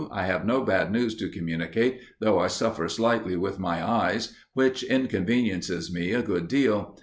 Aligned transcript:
I 0.09 0.25
have 0.25 0.47
no 0.47 0.61
bad 0.63 0.91
news 0.91 1.13
to 1.17 1.29
communicate, 1.29 2.01
though 2.19 2.39
I 2.39 2.47
suffer 2.47 2.89
slightly 2.89 3.35
with 3.35 3.59
my 3.59 3.87
eyes, 3.87 4.33
which 4.53 4.81
inconveniences 4.81 5.93
me 5.93 6.11
a 6.13 6.23
good 6.23 6.47
deal. 6.47 6.97